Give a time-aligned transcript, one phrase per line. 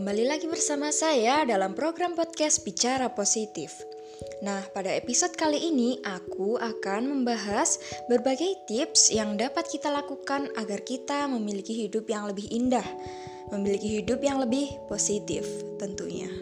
[0.00, 3.84] kembali lagi bersama saya dalam program podcast Bicara Positif.
[4.40, 7.76] Nah, pada episode kali ini aku akan membahas
[8.08, 12.88] berbagai tips yang dapat kita lakukan agar kita memiliki hidup yang lebih indah,
[13.52, 15.44] memiliki hidup yang lebih positif
[15.76, 16.32] tentunya.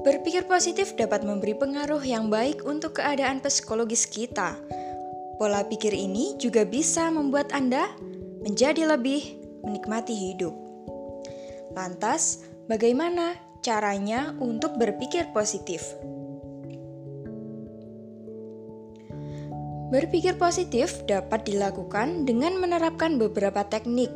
[0.00, 4.56] Berpikir positif dapat memberi pengaruh yang baik untuk keadaan psikologis kita.
[5.36, 7.92] Pola pikir ini juga bisa membuat Anda
[8.40, 9.36] menjadi lebih
[9.68, 10.69] menikmati hidup.
[11.70, 15.94] Lantas, bagaimana caranya untuk berpikir positif?
[19.90, 24.10] Berpikir positif dapat dilakukan dengan menerapkan beberapa teknik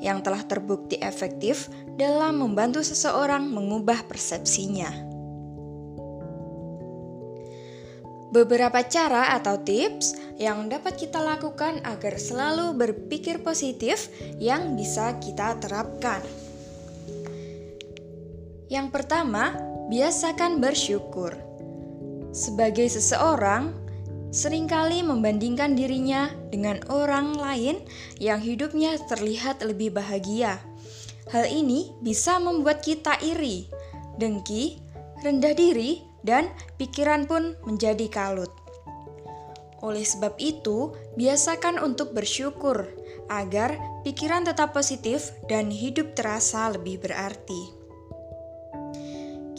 [0.00, 1.68] yang telah terbukti efektif
[2.00, 4.88] dalam membantu seseorang mengubah persepsinya.
[8.32, 14.08] Beberapa cara atau tips yang dapat kita lakukan agar selalu berpikir positif
[14.40, 16.47] yang bisa kita terapkan.
[18.68, 19.56] Yang pertama,
[19.88, 21.32] biasakan bersyukur.
[22.36, 23.72] Sebagai seseorang,
[24.28, 27.80] sering kali membandingkan dirinya dengan orang lain
[28.20, 30.60] yang hidupnya terlihat lebih bahagia.
[31.32, 33.72] Hal ini bisa membuat kita iri,
[34.20, 34.76] dengki,
[35.24, 38.52] rendah diri, dan pikiran pun menjadi kalut.
[39.80, 42.84] Oleh sebab itu, biasakan untuk bersyukur
[43.32, 47.77] agar pikiran tetap positif dan hidup terasa lebih berarti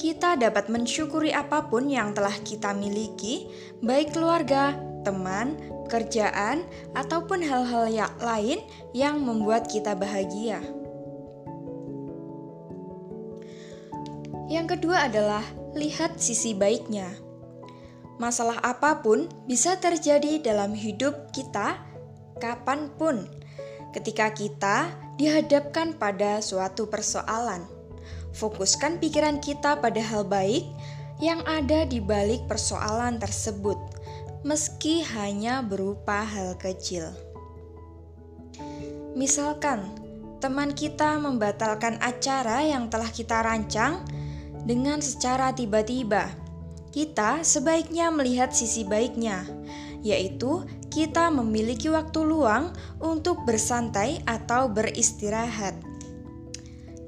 [0.10, 3.46] kita dapat mensyukuri apa pun yang telah kita miliki,
[3.86, 4.74] baik keluarga,
[5.06, 5.54] teman,
[5.86, 6.66] pekerjaan,
[6.98, 8.58] ataupun hal-hal yang lain
[8.90, 10.66] yang membuat kita bahagia.
[14.50, 15.46] Yang kedua adalah
[15.78, 17.14] lihat sisi baiknya.
[18.18, 21.86] Masalah apa pun bisa terjadi dalam hidup kita
[22.42, 23.30] kapan pun,
[23.94, 24.90] ketika kita
[25.22, 27.79] dihadapkan pada suatu persoalan
[28.36, 30.66] Fokuskan pikiran kita pada hal baik
[31.20, 33.76] yang ada di balik persoalan tersebut,
[34.48, 37.12] meski hanya berupa hal kecil.
[39.20, 39.84] Misalkan,
[40.40, 44.08] teman kita membatalkan acara yang telah kita rancang
[44.64, 46.32] dengan secara tiba-tiba.
[46.90, 49.46] Kita sebaiknya melihat sisi baiknya,
[50.02, 55.78] yaitu kita memiliki waktu luang untuk bersantai atau beristirahat.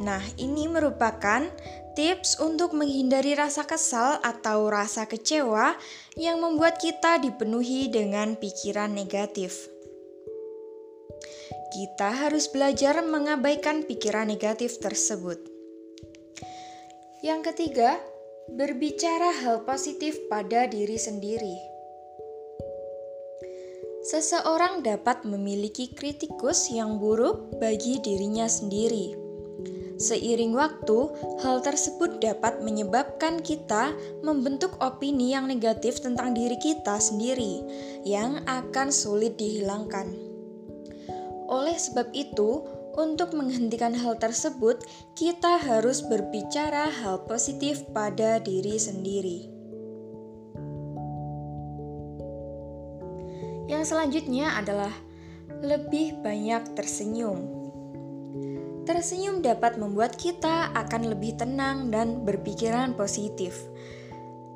[0.01, 1.45] Nah, ini merupakan
[1.93, 5.77] tips untuk menghindari rasa kesal atau rasa kecewa
[6.17, 9.69] yang membuat kita dipenuhi dengan pikiran negatif.
[11.69, 15.37] Kita harus belajar mengabaikan pikiran negatif tersebut.
[17.21, 18.01] Yang ketiga,
[18.49, 21.55] berbicara hal positif pada diri sendiri.
[24.01, 29.20] Seseorang dapat memiliki kritikus yang buruk bagi dirinya sendiri
[30.01, 31.13] Seiring waktu,
[31.45, 33.93] hal tersebut dapat menyebabkan kita
[34.25, 37.61] membentuk opini yang negatif tentang diri kita sendiri,
[38.01, 40.09] yang akan sulit dihilangkan.
[41.45, 42.65] Oleh sebab itu,
[42.97, 44.81] untuk menghentikan hal tersebut,
[45.13, 49.39] kita harus berbicara hal positif pada diri sendiri.
[53.69, 54.91] Yang selanjutnya adalah
[55.61, 57.60] lebih banyak tersenyum.
[58.91, 63.55] Tersenyum dapat membuat kita akan lebih tenang dan berpikiran positif.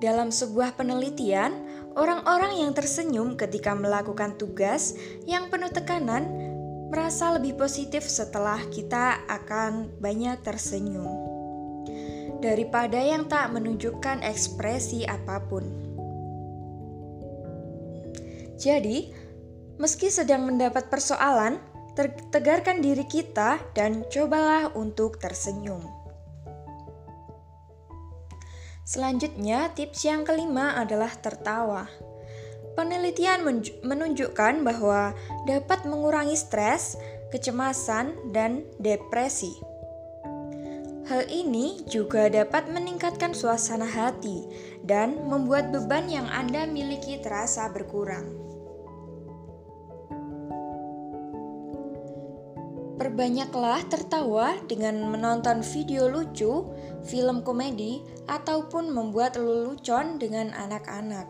[0.03, 1.63] Dalam sebuah penelitian,
[1.95, 4.91] orang-orang yang tersenyum ketika melakukan tugas
[5.23, 6.27] yang penuh tekanan
[6.91, 11.07] merasa lebih positif setelah kita akan banyak tersenyum
[12.43, 15.63] daripada yang tak menunjukkan ekspresi apa pun.
[18.59, 19.15] Jadi,
[19.79, 21.74] meski sedang mendapat persoalan,
[22.29, 25.81] tegarkan diri kita dan cobalah untuk tersenyum.
[28.85, 31.89] Selanjutnya, tips yang kelima adalah tertawa.
[32.77, 33.41] Penelitian
[33.81, 35.17] menunjukkan bahwa
[35.49, 36.93] dapat mengurangi stres,
[37.33, 39.57] kecemasan, dan depresi.
[41.09, 44.45] Hal ini juga dapat meningkatkan suasana hati
[44.85, 48.44] dan membuat beban yang Anda miliki terasa berkurang.
[52.95, 56.63] Perbanyaklah tertawa dengan menonton video lucu,
[57.03, 57.99] film komedi,
[58.31, 61.27] ataupun membuat lelucon dengan anak-anak.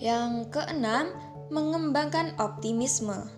[0.00, 1.12] Yang keenam,
[1.52, 3.28] mengembangkan optimisme.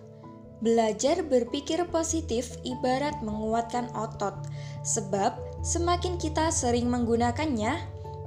[0.63, 4.47] Belajar berpikir positif ibarat menguatkan otot,
[4.87, 7.75] sebab semakin kita sering menggunakannya,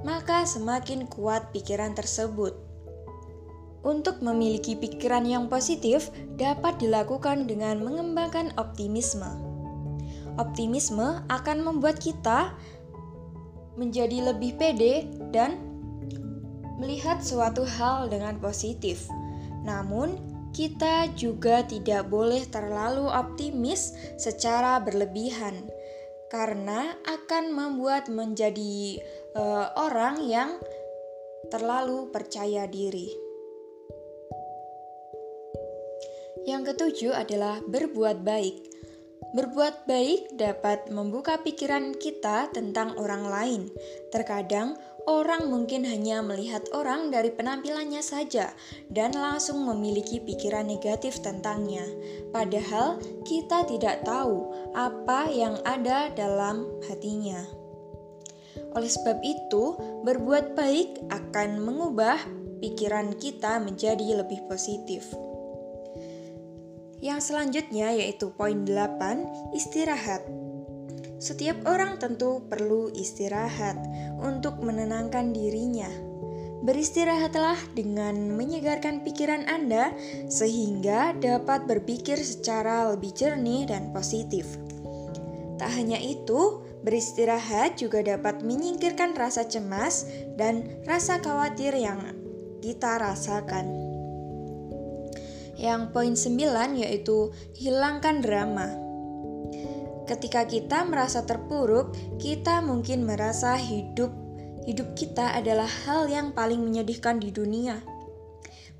[0.05, 2.66] maka semakin kuat pikiran tersebut.
[3.85, 9.27] Untuk memiliki pikiran yang positif dapat dilakukan dengan mengembangkan optimisme.
[10.37, 12.53] Optimisme akan membuat kita
[13.77, 15.61] menjadi lebih pede dan
[16.77, 19.09] melihat suatu hal dengan positif.
[19.65, 20.17] Namun,
[20.57, 25.69] kita juga tidak boleh terlalu optimis secara berlebihan
[26.33, 28.99] karena akan membuat menjadi
[29.37, 30.49] uh, orang yang
[31.53, 33.26] terlalu percaya diri.
[36.47, 38.55] Yang ketujuh adalah berbuat baik.
[39.35, 43.61] Berbuat baik dapat membuka pikiran kita tentang orang lain.
[44.15, 44.79] Terkadang
[45.11, 48.55] orang mungkin hanya melihat orang dari penampilannya saja
[48.87, 51.83] dan langsung memiliki pikiran negatif tentangnya.
[52.31, 52.95] Padahal
[53.27, 57.43] kita tidak tahu apa yang ada dalam hatinya.
[58.71, 59.75] Oleh sebab itu,
[60.07, 62.15] berbuat baik akan mengubah
[62.63, 65.11] pikiran kita menjadi lebih positif.
[66.97, 70.25] Yang selanjutnya yaitu poin 8, istirahat.
[71.17, 73.77] Setiap orang tentu perlu istirahat
[74.21, 75.89] untuk menenangkan dirinya.
[76.65, 79.93] Beristirahatlah dengan menyegarkan pikiran Anda
[80.25, 84.57] sehingga dapat berpikir secara lebih jernih dan positif.
[85.57, 90.05] Tak hanya itu, beristirahat juga dapat menyingkirkan rasa cemas
[90.37, 92.01] dan rasa khawatir yang
[92.61, 93.86] kita rasakan.
[95.57, 98.69] Yang poin 9 yaitu hilangkan drama.
[100.07, 104.13] Ketika kita merasa terpuruk, kita mungkin merasa hidup
[104.67, 107.79] hidup kita adalah hal yang paling menyedihkan di dunia.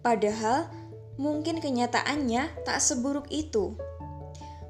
[0.04, 0.68] Padahal
[1.16, 3.74] mungkin kenyataannya tak seburuk itu.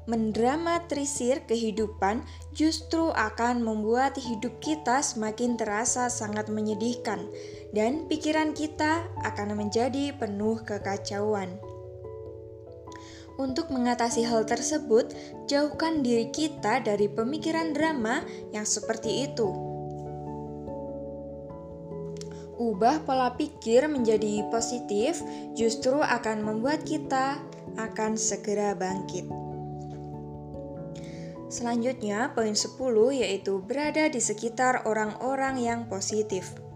[0.08, 2.24] Mendramatisir kehidupan
[2.56, 7.28] justru akan membuat hidup kita semakin terasa sangat menyedihkan,
[7.76, 11.60] dan pikiran kita akan menjadi penuh kekacauan.
[13.38, 15.14] Untuk mengatasi hal tersebut,
[15.46, 19.46] jauhkan diri kita dari pemikiran drama yang seperti itu.
[22.58, 25.22] Ubah pola pikir menjadi positif,
[25.54, 27.38] justru akan membuat kita
[27.78, 29.30] akan segera bangkit.
[31.46, 32.74] Selanjutnya, poin 10
[33.14, 36.67] yaitu berada di sekitar orang-orang yang positif.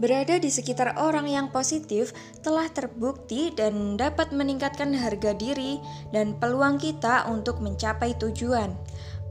[0.00, 5.76] Berada di sekitar orang yang positif telah terbukti dan dapat meningkatkan harga diri
[6.08, 8.72] dan peluang kita untuk mencapai tujuan.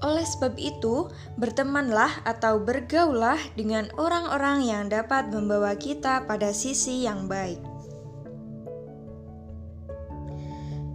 [0.05, 1.09] Oleh sebab itu,
[1.41, 7.57] bertemanlah atau bergaulah dengan orang-orang yang dapat membawa kita pada sisi yang baik.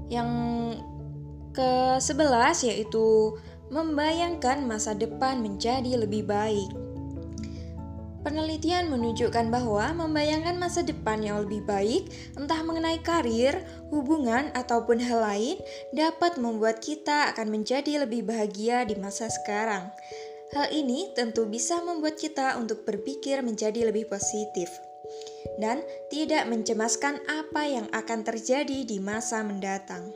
[0.06, 0.31] Yang
[1.50, 3.35] ke-11 yaitu
[3.75, 6.84] membayangkan masa depan menjadi lebih baik.
[8.25, 12.09] Penelitian menunjukkan bahwa membayangkan masa depan yang lebih baik,
[12.41, 13.53] entah mengenai karir,
[13.93, 15.61] hubungan, ataupun hal lain,
[15.93, 19.93] dapat membuat kita akan menjadi lebih bahagia di masa sekarang.
[20.56, 24.73] Hal ini tentu bisa membuat kita untuk berpikir menjadi lebih positif
[25.61, 30.15] dan tidak mencemaskan apa yang akan terjadi di masa mendatang.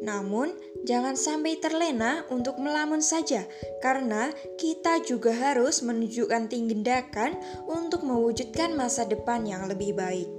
[0.00, 0.52] Namun,
[0.86, 3.44] jangan sampai terlena untuk melamun saja,
[3.82, 7.36] karena kita juga harus menunjukkan tindakan
[7.66, 10.30] untuk mewujudkan masa depan yang lebih baik.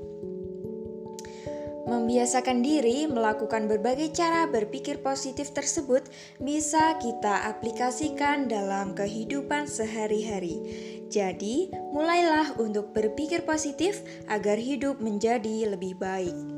[1.88, 6.04] Membiasakan diri melakukan berbagai cara berpikir positif tersebut
[6.36, 10.60] bisa kita aplikasikan dalam kehidupan sehari-hari.
[11.08, 16.57] Jadi, mulailah untuk berpikir positif agar hidup menjadi lebih baik.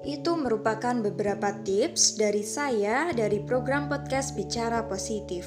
[0.00, 5.44] Itu merupakan beberapa tips dari saya dari program podcast Bicara Positif.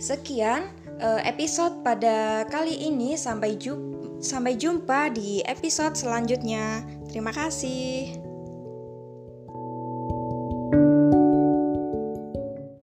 [0.00, 6.84] Sekian eh, episode pada kali ini sampai jumpa sampai jumpa di episode selanjutnya.
[7.08, 8.29] Terima kasih.